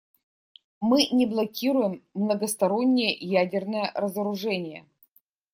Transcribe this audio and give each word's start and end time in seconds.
Мы 0.81 1.05
не 1.11 1.27
блокируем 1.27 2.01
многостороннее 2.15 3.13
ядерное 3.15 3.91
разоружение. 3.93 4.87